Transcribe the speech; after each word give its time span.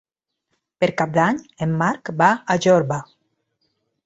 Per 0.83 0.87
Cap 1.01 1.13
d'Any 1.17 1.37
en 1.67 1.75
Marc 1.83 2.13
va 2.23 2.31
a 2.55 2.57
Jorba. 2.67 2.99